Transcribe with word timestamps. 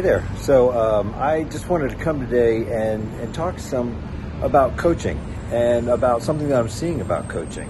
Hey 0.00 0.06
there. 0.06 0.36
So 0.38 0.72
um, 0.72 1.14
I 1.18 1.44
just 1.44 1.68
wanted 1.68 1.90
to 1.90 1.96
come 1.96 2.20
today 2.20 2.62
and, 2.72 3.06
and 3.20 3.34
talk 3.34 3.58
some 3.58 4.02
about 4.40 4.78
coaching 4.78 5.18
and 5.52 5.90
about 5.90 6.22
something 6.22 6.48
that 6.48 6.58
I'm 6.58 6.70
seeing 6.70 7.02
about 7.02 7.28
coaching. 7.28 7.68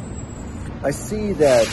I 0.85 0.93
see 0.93 1.33
that 1.33 1.67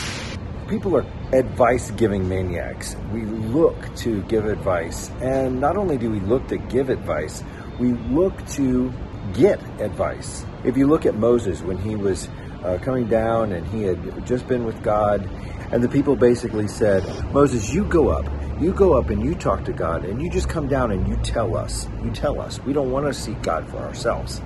people 0.68 0.98
are 0.98 1.06
advice 1.32 1.92
giving 1.92 2.28
maniacs. 2.28 2.96
We 3.14 3.22
look 3.26 3.76
to 3.98 4.24
give 4.24 4.46
advice. 4.46 5.12
And 5.22 5.62
not 5.62 5.78
only 5.78 5.96
do 5.96 6.10
we 6.10 6.22
look 6.22 6.48
to 6.48 6.58
give 6.58 6.90
advice, 6.90 7.44
we 7.80 7.90
look 7.92 8.34
to 8.54 8.92
get 9.36 9.62
advice. 9.80 10.44
If 10.64 10.76
you 10.76 10.88
look 10.88 11.06
at 11.06 11.14
Moses 11.14 11.62
when 11.62 11.78
he 11.78 11.96
was 11.96 12.30
uh, 12.64 12.80
coming 12.82 13.06
down 13.06 13.52
and 13.52 13.68
he 13.68 13.84
had 13.84 14.26
just 14.26 14.48
been 14.48 14.66
with 14.66 14.82
God, 14.82 15.30
and 15.72 15.84
the 15.84 15.90
people 15.90 16.16
basically 16.16 16.68
said, 16.68 17.04
Moses, 17.32 17.72
you 17.72 17.84
go 17.84 18.10
up. 18.10 18.26
You 18.60 18.74
go 18.74 18.94
up 18.94 19.12
and 19.12 19.24
you 19.24 19.36
talk 19.36 19.66
to 19.66 19.72
God 19.72 20.04
and 20.04 20.20
you 20.20 20.32
just 20.32 20.50
come 20.50 20.68
down 20.68 20.90
and 20.90 21.08
you 21.08 21.16
tell 21.18 21.56
us. 21.56 21.88
You 22.04 22.10
tell 22.10 22.42
us. 22.42 22.60
We 22.64 22.74
don't 22.74 22.90
want 22.90 23.06
to 23.06 23.14
seek 23.14 23.40
God 23.44 23.70
for 23.70 23.78
ourselves. 23.78 24.42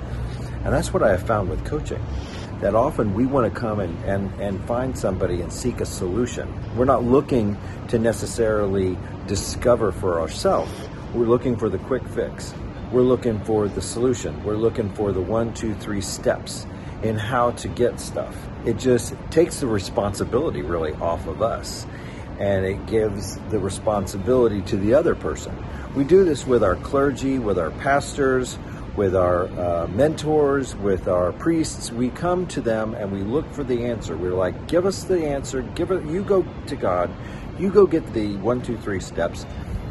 And 0.66 0.74
that's 0.74 0.94
what 0.94 1.02
I 1.02 1.12
have 1.12 1.26
found 1.26 1.50
with 1.50 1.64
coaching. 1.64 2.06
That 2.60 2.76
often 2.76 3.14
we 3.14 3.26
want 3.26 3.52
to 3.52 3.58
come 3.58 3.80
and, 3.80 3.98
and, 4.04 4.30
and 4.42 4.68
find 4.68 4.98
somebody 4.98 5.40
and 5.40 5.52
seek 5.52 5.80
a 5.80 5.86
solution. 5.86 6.54
We're 6.76 6.84
not 6.84 7.06
looking 7.06 7.58
to 7.88 8.00
necessarily 8.00 8.98
discover 9.28 9.94
for 9.94 10.20
ourselves. 10.20 10.74
We're 11.14 11.26
looking 11.26 11.56
for 11.56 11.70
the 11.70 11.78
quick 11.78 12.06
fix. 12.10 12.54
We're 12.92 13.04
looking 13.04 13.40
for 13.46 13.70
the 13.70 13.82
solution. 13.82 14.44
We're 14.44 14.58
looking 14.58 14.94
for 14.94 15.14
the 15.14 15.22
one, 15.22 15.54
two, 15.54 15.74
three 15.76 16.02
steps 16.02 16.68
in 17.02 17.16
how 17.16 17.52
to 17.52 17.70
get 17.70 17.98
stuff. 17.98 18.36
It 18.66 18.78
just 18.78 19.16
takes 19.30 19.62
the 19.62 19.68
responsibility 19.68 20.64
really 20.64 20.92
off 20.96 21.28
of 21.28 21.42
us 21.42 21.88
and 22.40 22.66
it 22.66 22.86
gives 22.88 23.38
the 23.50 23.60
responsibility 23.60 24.62
to 24.62 24.78
the 24.78 24.94
other 24.94 25.16
person. 25.16 25.56
We 25.96 26.04
do 26.04 26.24
this 26.24 26.48
with 26.48 26.64
our 26.64 26.76
clergy, 26.78 27.38
with 27.38 27.60
our 27.60 27.72
pastors, 27.72 28.58
with 28.96 29.16
our 29.16 29.48
uh, 29.48 29.88
mentors, 29.88 30.76
with 30.76 31.08
our 31.08 31.32
priests. 31.34 31.92
We 31.92 32.10
come 32.10 32.48
to 32.48 32.62
them 32.62 32.94
and 32.94 33.12
we 33.12 33.22
look 33.22 33.52
for 33.54 33.64
the 33.64 33.86
answer. 33.86 34.18
We're 34.18 34.34
like, 34.34 34.68
give 34.68 34.86
us 34.86 35.04
the 35.04 35.26
answer. 35.26 35.62
Give 35.62 35.92
it. 35.92 36.06
You 36.06 36.24
go 36.24 36.46
to 36.68 36.76
God. 36.76 37.10
You 37.60 37.70
go 37.70 37.86
get 37.86 38.14
the 38.14 38.38
one, 38.38 38.62
two, 38.62 38.78
three 38.78 39.00
steps, 39.00 39.46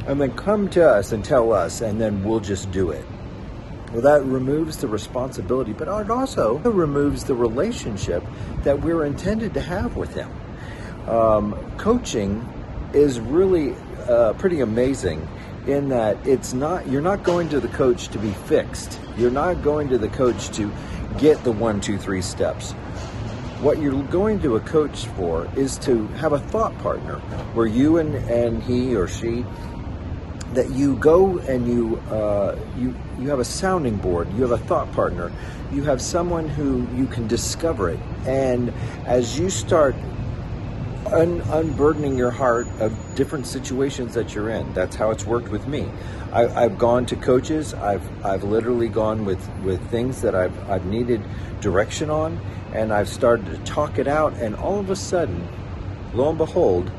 and 0.07 0.21
then 0.21 0.33
come 0.33 0.69
to 0.71 0.89
us 0.89 1.13
and 1.13 1.25
tell 1.25 1.53
us, 1.53 1.83
and 1.83 2.01
then 2.01 2.25
we'll 2.25 2.41
just 2.41 2.71
do 2.73 2.91
it. 2.91 3.05
Well, 3.93 4.03
that 4.03 4.25
removes 4.25 4.79
the 4.79 4.89
responsibility, 4.89 5.73
but 5.73 5.89
it 5.89 6.11
also 6.11 6.59
removes 6.59 7.25
the 7.25 7.35
relationship 7.35 8.25
that 8.63 8.81
we're 8.81 9.05
intended 9.05 9.55
to 9.55 9.61
have 9.61 9.97
with 9.97 10.15
Him 10.15 10.31
um, 11.11 11.55
coaching 11.77 12.47
is 12.95 13.21
really 13.21 13.75
uh, 14.09 14.33
pretty 14.35 14.61
amazing 14.61 15.27
in 15.67 15.89
that 15.91 16.17
it's 16.27 16.55
not 16.55 16.87
you're 16.89 17.03
not 17.03 17.23
going 17.23 17.49
to 17.51 17.61
the 17.61 17.69
coach 17.69 18.09
to 18.09 18.19
be 18.19 18.31
fixed. 18.33 19.01
You're 19.17 19.31
not 19.31 19.63
going 19.63 19.89
to 19.89 19.99
the 19.99 20.09
coach 20.09 20.51
to 20.57 20.73
get 21.19 21.43
the 21.45 21.53
one 21.53 21.81
two 21.81 21.99
three 21.99 22.23
steps. 22.23 22.73
What 23.61 23.79
you're 23.79 24.03
going 24.05 24.41
to 24.41 24.57
a 24.57 24.61
coach 24.61 25.07
for 25.09 25.47
is 25.55 25.77
to 25.81 26.07
have 26.09 26.33
a 26.33 26.39
thought 26.39 26.77
partner 26.79 27.17
where 27.55 27.67
you 27.67 27.99
and, 27.99 28.15
and 28.15 28.63
he 28.63 28.97
or 28.97 29.07
she 29.07 29.45
that 30.55 30.71
you 30.71 30.97
go 30.97 31.39
and 31.41 31.69
you 31.69 31.97
uh, 32.11 32.59
you 32.79 32.95
you 33.19 33.29
have 33.29 33.39
a 33.39 33.45
sounding 33.45 33.97
board 33.97 34.33
you 34.33 34.43
have 34.43 34.53
a 34.53 34.65
thought 34.67 34.91
partner 34.93 35.31
you 35.73 35.85
have 35.85 36.01
someone 36.03 36.49
who 36.49 36.87
you 36.97 37.07
can 37.07 37.27
discover 37.29 37.91
it. 37.91 38.01
And 38.27 38.73
as 39.07 39.39
you 39.39 39.51
start 39.51 39.95
un- 41.13 41.43
unburdening 41.51 42.17
your 42.17 42.31
heart 42.31 42.67
of 42.81 42.93
different 43.15 43.47
situations 43.47 44.15
that 44.15 44.35
you're 44.35 44.51
in. 44.51 44.73
That's 44.73 44.97
how 44.97 45.11
it's 45.11 45.25
worked 45.27 45.49
with 45.49 45.67
me. 45.67 45.89
I, 46.33 46.63
have 46.63 46.79
gone 46.79 47.07
to 47.07 47.17
coaches. 47.17 47.75
I've 47.75 48.25
I've 48.25 48.45
literally 48.45 48.89
gone 48.89 49.25
with 49.25 49.47
with 49.65 49.81
things 49.91 50.23
that 50.23 50.35
I've 50.35 50.71
I've 50.71 50.87
needed 50.87 51.23
direction 51.61 52.11
on, 52.11 52.41
and 52.73 52.93
I've 52.93 53.09
started 53.09 53.47
to 53.47 53.59
talk 53.59 53.99
it 53.99 54.07
out. 54.07 54.35
And 54.35 54.55
all 54.57 54.79
of 54.79 54.91
a 54.91 54.97
sudden, 54.97 55.47
lo 56.15 56.29
and 56.29 56.39
behold, 56.39 56.91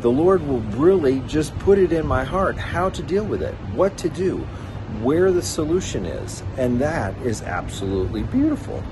the 0.00 0.10
Lord 0.10 0.46
will 0.46 0.60
really 0.60 1.20
just 1.20 1.56
put 1.60 1.78
it 1.78 1.92
in 1.92 2.06
my 2.06 2.24
heart 2.24 2.56
how 2.56 2.90
to 2.90 3.02
deal 3.02 3.24
with 3.24 3.42
it, 3.42 3.54
what 3.74 3.96
to 3.98 4.08
do, 4.08 4.38
where 5.00 5.30
the 5.32 5.42
solution 5.42 6.04
is, 6.04 6.42
and 6.56 6.80
that 6.80 7.16
is 7.22 7.42
absolutely 7.42 8.24
beautiful. 8.24 8.82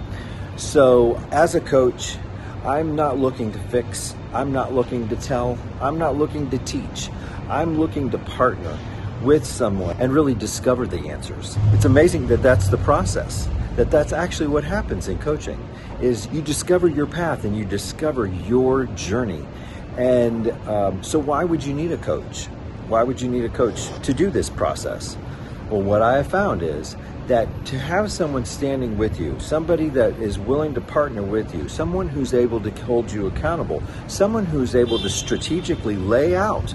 So, 0.56 1.16
as 1.32 1.54
a 1.54 1.60
coach, 1.60 2.16
I'm 2.64 2.94
not 2.94 3.18
looking 3.18 3.52
to 3.52 3.58
fix, 3.58 4.14
I'm 4.34 4.52
not 4.52 4.74
looking 4.74 5.08
to 5.08 5.16
tell, 5.16 5.58
I'm 5.80 5.98
not 5.98 6.16
looking 6.16 6.50
to 6.50 6.58
teach. 6.58 7.10
I'm 7.48 7.80
looking 7.80 8.10
to 8.10 8.18
partner 8.18 8.78
with 9.22 9.44
someone 9.44 9.96
and 9.98 10.12
really 10.12 10.34
discover 10.34 10.86
the 10.86 11.08
answers. 11.08 11.56
It's 11.72 11.84
amazing 11.84 12.28
that 12.28 12.42
that's 12.42 12.68
the 12.68 12.76
process. 12.78 13.48
That 13.74 13.90
that's 13.90 14.12
actually 14.12 14.48
what 14.48 14.62
happens 14.62 15.08
in 15.08 15.18
coaching 15.18 15.58
is 16.00 16.28
you 16.28 16.42
discover 16.42 16.86
your 16.86 17.06
path 17.06 17.44
and 17.44 17.56
you 17.56 17.64
discover 17.64 18.26
your 18.26 18.84
journey. 18.86 19.44
And 19.96 20.50
um, 20.68 21.02
so 21.02 21.18
why 21.18 21.44
would 21.44 21.64
you 21.64 21.74
need 21.74 21.92
a 21.92 21.98
coach? 21.98 22.46
Why 22.88 23.02
would 23.02 23.20
you 23.20 23.28
need 23.28 23.44
a 23.44 23.48
coach 23.48 23.88
to 24.02 24.14
do 24.14 24.30
this 24.30 24.48
process? 24.48 25.16
Well, 25.70 25.82
what 25.82 26.02
I 26.02 26.16
have 26.16 26.26
found 26.26 26.62
is 26.62 26.96
that 27.28 27.46
to 27.66 27.78
have 27.78 28.10
someone 28.10 28.44
standing 28.44 28.98
with 28.98 29.20
you, 29.20 29.38
somebody 29.38 29.88
that 29.90 30.18
is 30.18 30.36
willing 30.36 30.74
to 30.74 30.80
partner 30.80 31.22
with 31.22 31.54
you, 31.54 31.68
someone 31.68 32.08
who's 32.08 32.34
able 32.34 32.60
to 32.60 32.70
hold 32.82 33.12
you 33.12 33.28
accountable, 33.28 33.80
someone 34.08 34.44
who's 34.44 34.74
able 34.74 34.98
to 34.98 35.08
strategically 35.08 35.94
lay 35.94 36.34
out 36.34 36.74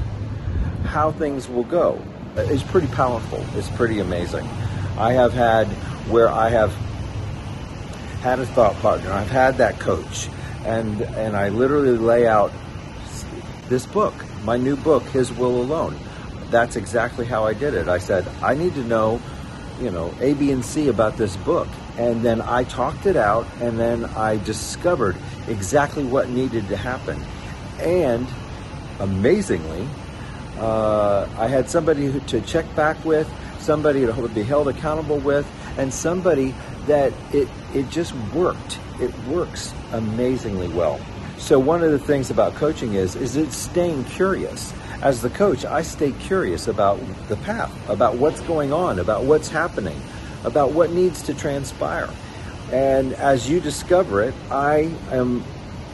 how 0.85 1.11
things 1.11 1.49
will 1.49 1.65
go 1.65 2.01
uh, 2.37 2.41
is 2.43 2.63
pretty 2.63 2.87
powerful. 2.87 3.43
It's 3.55 3.69
pretty 3.71 3.99
amazing. 3.99 4.47
I 4.97 5.11
have 5.11 5.33
had 5.33 5.67
where 6.07 6.29
I 6.29 6.47
have 6.47 6.71
had 8.21 8.39
a 8.39 8.45
thought 8.45 8.75
partner, 8.75 9.11
I've 9.11 9.29
had 9.29 9.57
that 9.57 9.77
coach, 9.77 10.29
and 10.63 11.01
and 11.01 11.35
I 11.35 11.49
literally 11.49 11.97
lay 11.97 12.27
out 12.27 12.53
this 13.67 13.85
book, 13.85 14.13
my 14.45 14.55
new 14.55 14.77
book, 14.77 15.03
His 15.03 15.33
Will 15.33 15.61
Alone. 15.61 15.97
That's 16.49 16.75
exactly 16.75 17.25
how 17.25 17.45
I 17.45 17.53
did 17.53 17.73
it. 17.73 17.87
I 17.87 17.97
said, 17.97 18.27
I 18.41 18.53
need 18.53 18.75
to 18.75 18.83
know 18.83 19.21
you 19.79 19.91
know, 19.91 20.13
A, 20.19 20.33
B, 20.33 20.51
and 20.51 20.63
C 20.63 20.87
about 20.87 21.17
this 21.17 21.35
book. 21.37 21.67
And 21.97 22.23
then 22.23 22.41
I 22.41 22.63
talked 22.63 23.05
it 23.05 23.15
out, 23.15 23.47
and 23.61 23.79
then 23.79 24.05
I 24.05 24.37
discovered 24.37 25.15
exactly 25.47 26.03
what 26.03 26.29
needed 26.29 26.67
to 26.69 26.77
happen. 26.77 27.21
And 27.79 28.27
amazingly, 28.99 29.87
uh, 30.57 31.27
I 31.37 31.47
had 31.47 31.69
somebody 31.69 32.19
to 32.19 32.41
check 32.41 32.73
back 32.75 33.03
with, 33.03 33.29
somebody 33.59 34.05
to 34.05 34.29
be 34.29 34.43
held 34.43 34.67
accountable 34.67 35.17
with, 35.19 35.47
and 35.77 35.93
somebody 35.93 36.53
that 36.87 37.11
it, 37.33 37.49
it 37.73 37.89
just 37.89 38.13
worked. 38.33 38.79
It 39.01 39.13
works 39.25 39.73
amazingly 39.91 40.69
well. 40.69 40.99
So 41.37 41.59
one 41.59 41.83
of 41.83 41.91
the 41.91 41.99
things 41.99 42.29
about 42.29 42.55
coaching 42.55 42.93
is 42.93 43.15
is 43.15 43.35
it's 43.35 43.57
staying 43.57 44.05
curious 44.05 44.73
as 45.01 45.21
the 45.21 45.29
coach, 45.29 45.65
I 45.65 45.81
stay 45.81 46.11
curious 46.13 46.67
about 46.67 46.99
the 47.27 47.37
path, 47.37 47.71
about 47.89 48.15
what's 48.15 48.41
going 48.41 48.73
on, 48.73 48.99
about 48.99 49.23
what's 49.23 49.49
happening, 49.49 49.99
about 50.43 50.71
what 50.71 50.91
needs 50.91 51.21
to 51.23 51.33
transpire. 51.33 52.09
And 52.71 53.13
as 53.13 53.49
you 53.49 53.59
discover 53.59 54.23
it, 54.23 54.33
I 54.49 54.91
am 55.11 55.43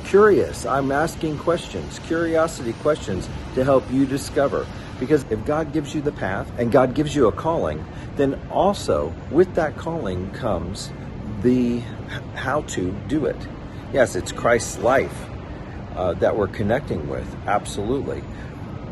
curious. 0.06 0.66
I'm 0.66 0.92
asking 0.92 1.38
questions, 1.40 2.00
curiosity 2.00 2.74
questions 2.74 3.30
to 3.56 3.64
help 3.64 3.90
you 3.92 4.06
discover. 4.06 4.66
Because 5.00 5.26
if 5.30 5.44
God 5.46 5.74
gives 5.74 5.96
you 5.96 6.02
the 6.02 6.12
path 6.12 6.52
and 6.60 6.72
God 6.72 6.94
gives 6.94 7.16
you 7.16 7.28
a 7.28 7.32
calling, 7.32 7.84
then 8.16 8.40
also 8.50 9.14
with 9.32 9.56
that 9.56 9.78
calling 9.78 10.32
comes 10.32 10.92
the 11.42 11.80
how 12.36 12.62
to 12.62 12.92
do 13.08 13.26
it. 13.26 13.38
Yes, 13.94 14.16
it's 14.16 14.32
Christ's 14.32 14.78
life 14.78 15.26
uh, 15.96 16.14
that 16.14 16.36
we're 16.38 16.48
connecting 16.48 17.10
with, 17.10 17.36
absolutely. 17.48 18.22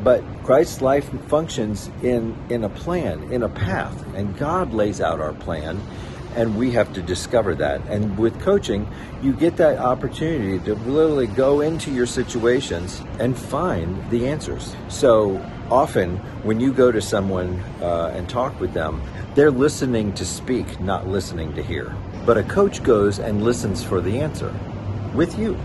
But 0.04 0.24
Christ's 0.44 0.82
life 0.82 1.10
functions 1.28 1.90
in, 2.02 2.38
in 2.50 2.64
a 2.64 2.70
plan, 2.70 3.32
in 3.32 3.44
a 3.44 3.50
path, 3.50 4.06
and 4.16 4.38
God 4.38 4.74
lays 4.74 5.02
out 5.02 5.20
our 5.20 5.34
plan, 5.34 5.82
and 6.36 6.58
we 6.58 6.72
have 6.72 6.94
to 6.94 7.02
discover 7.02 7.56
that. 7.56 7.82
And 7.88 8.18
with 8.18 8.40
coaching, 8.42 8.88
you 9.22 9.34
get 9.34 9.58
that 9.58 9.78
opportunity 9.78 10.60
to 10.66 10.76
literally 10.76 11.28
go 11.28 11.62
into 11.62 11.92
your 11.92 12.06
situations 12.06 13.02
and 13.20 13.38
find 13.38 14.10
the 14.10 14.28
answers. 14.28 14.76
So 14.88 15.44
often, 15.70 16.18
when 16.44 16.60
you 16.60 16.72
go 16.72 16.92
to 16.92 17.02
someone 17.02 17.60
uh, 17.82 18.14
and 18.16 18.30
talk 18.30 18.60
with 18.60 18.74
them, 18.74 19.02
they're 19.36 19.52
listening 19.52 20.14
to 20.14 20.26
speak, 20.26 20.80
not 20.80 21.08
listening 21.08 21.54
to 21.56 21.64
hear. 21.64 21.94
But 22.26 22.38
a 22.38 22.44
coach 22.44 22.84
goes 22.84 23.20
and 23.20 23.44
listens 23.44 23.84
for 23.84 24.02
the 24.02 24.20
answer 24.20 24.54
with 25.14 25.38
you 25.38 25.58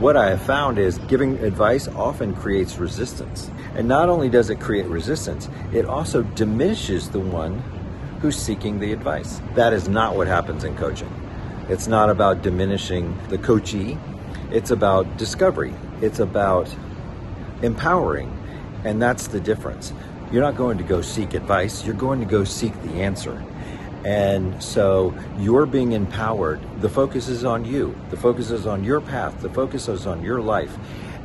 what 0.00 0.16
I 0.16 0.30
have 0.30 0.42
found 0.42 0.78
is 0.78 0.98
giving 1.08 1.38
advice 1.38 1.88
often 1.88 2.34
creates 2.34 2.78
resistance. 2.78 3.50
And 3.74 3.88
not 3.88 4.08
only 4.08 4.28
does 4.28 4.50
it 4.50 4.60
create 4.60 4.86
resistance, 4.86 5.48
it 5.72 5.86
also 5.86 6.22
diminishes 6.22 7.10
the 7.10 7.20
one 7.20 7.58
who's 8.20 8.36
seeking 8.36 8.78
the 8.78 8.92
advice. 8.92 9.40
That 9.54 9.72
is 9.72 9.88
not 9.88 10.16
what 10.16 10.26
happens 10.26 10.64
in 10.64 10.76
coaching. 10.76 11.10
It's 11.68 11.86
not 11.86 12.10
about 12.10 12.42
diminishing 12.42 13.16
the 13.28 13.38
coachee, 13.38 13.98
it's 14.50 14.70
about 14.70 15.16
discovery, 15.16 15.74
it's 16.00 16.20
about 16.20 16.74
empowering. 17.62 18.32
And 18.84 19.02
that's 19.02 19.26
the 19.26 19.40
difference. 19.40 19.92
you're 20.30 20.42
not 20.42 20.56
going 20.56 20.76
to 20.78 20.84
go 20.84 21.02
seek 21.02 21.34
advice, 21.34 21.84
you're 21.84 21.94
going 21.94 22.20
to 22.20 22.26
go 22.26 22.44
seek 22.44 22.72
the 22.82 23.02
answer. 23.02 23.42
And 24.04 24.62
so 24.62 25.14
you're 25.38 25.66
being 25.66 25.92
empowered. 25.92 26.60
The 26.80 26.88
focus 26.88 27.28
is 27.28 27.44
on 27.44 27.64
you. 27.64 27.96
The 28.10 28.16
focus 28.16 28.50
is 28.50 28.66
on 28.66 28.84
your 28.84 29.00
path. 29.00 29.40
The 29.40 29.50
focus 29.50 29.88
is 29.88 30.06
on 30.06 30.22
your 30.22 30.40
life. 30.40 30.76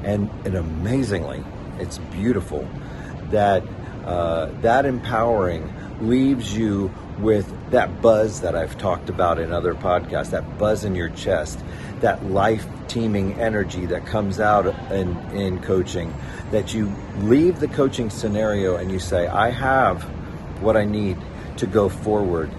And, 0.04 0.30
and 0.46 0.56
amazingly, 0.56 1.44
it's 1.80 2.00
beautiful 2.00 2.68
that 3.30 3.64
uh, 4.06 4.48
that 4.62 4.86
empowering 4.86 5.72
leaves 6.02 6.56
you 6.56 6.92
with 7.20 7.54
that 7.70 8.02
buzz 8.02 8.42
that 8.42 8.56
I've 8.56 8.78
talked 8.78 9.10
about 9.10 9.38
in 9.38 9.52
other 9.52 9.76
podcasts, 9.76 10.32
that 10.32 10.58
buzz 10.58 10.84
in 10.84 10.96
your 10.96 11.10
chest, 11.10 11.64
that 12.00 12.26
life 12.26 12.68
teeming 12.88 13.40
energy 13.40 13.86
that 13.86 14.08
comes 14.08 14.40
out 14.40 14.66
in, 14.92 15.16
in 15.32 15.62
coaching, 15.62 16.14
that 16.50 16.74
you 16.74 16.92
leave 17.20 17.60
the 17.60 17.68
coaching 17.68 18.10
scenario 18.10 18.76
and 18.76 18.92
you 18.92 19.00
say, 19.00 19.28
I 19.28 19.52
have 19.52 20.02
what 20.62 20.76
I 20.76 20.86
need 20.86 21.18
to 21.58 21.68
go 21.68 21.88
forward. 21.88 22.52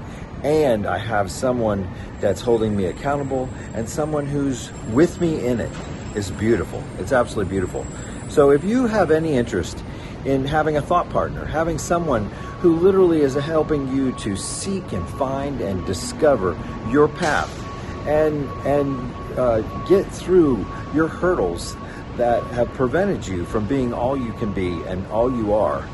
And 0.43 0.87
I 0.87 0.99
have 0.99 1.31
someone 1.31 1.89
that's 2.21 2.41
holding 2.41 2.77
me 2.77 2.87
accountable 2.87 3.49
and 3.75 3.89
someone 3.89 4.27
who's 4.27 4.73
with 4.91 5.21
me 5.21 5.45
in 5.47 5.61
it 5.61 5.71
is 6.15 6.31
beautiful. 6.31 6.83
It's 6.99 7.13
absolutely 7.13 7.51
beautiful. 7.51 7.87
So 8.29 8.51
if 8.51 8.65
you 8.65 8.87
have 8.87 9.11
any 9.11 9.35
interest 9.35 9.83
in 10.25 10.45
having 10.45 10.77
a 10.77 10.83
thought 10.83 11.09
partner, 11.11 11.45
having 11.45 11.79
someone 11.79 12.27
who 12.61 12.77
literally 12.77 13.23
is 13.23 13.35
helping 13.35 13.95
you 13.95 14.13
to 14.13 14.37
seek 14.37 14.93
and 14.93 15.09
find 15.11 15.61
and 15.61 15.85
discover 15.87 16.57
your 16.89 17.09
path 17.09 17.59
and 18.07 18.49
and 18.67 19.13
uh, 19.39 19.61
get 19.87 20.07
through 20.07 20.67
your 20.95 21.09
hurdles 21.09 21.77
that 22.17 22.43
have 22.49 22.73
prevented 22.75 23.27
you 23.27 23.45
from 23.45 23.67
being 23.67 23.93
all 23.93 24.17
you 24.17 24.33
can 24.35 24.53
be 24.53 24.83
and 24.85 25.07
all 25.07 25.31
you 25.31 25.55
are, 25.55 25.89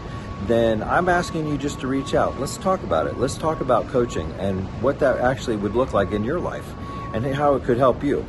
then 0.46 0.82
I'm 0.82 1.08
asking 1.08 1.48
you 1.48 1.58
just 1.58 1.80
to 1.80 1.86
reach 1.86 2.14
out. 2.14 2.38
Let's 2.38 2.56
talk 2.56 2.82
about 2.82 3.06
it. 3.06 3.18
Let's 3.18 3.36
talk 3.36 3.60
about 3.60 3.88
coaching 3.88 4.30
and 4.38 4.66
what 4.82 4.98
that 5.00 5.18
actually 5.18 5.56
would 5.56 5.74
look 5.74 5.92
like 5.92 6.12
in 6.12 6.24
your 6.24 6.40
life 6.40 6.66
and 7.12 7.26
how 7.34 7.54
it 7.54 7.64
could 7.64 7.78
help 7.78 8.02
you. 8.02 8.24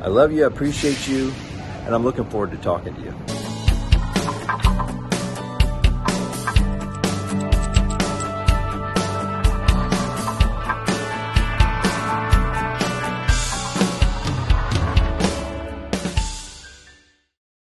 I 0.00 0.08
love 0.08 0.32
you, 0.32 0.44
I 0.44 0.46
appreciate 0.46 1.06
you, 1.06 1.32
and 1.84 1.94
I'm 1.94 2.02
looking 2.02 2.28
forward 2.28 2.50
to 2.50 2.56
talking 2.58 2.94
to 2.94 3.00
you. 3.00 3.33